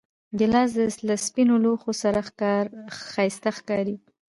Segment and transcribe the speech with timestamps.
[0.39, 0.71] ګیلاس
[1.07, 2.19] له سپینو لوښو سره
[3.11, 3.95] ښایسته ښکاري.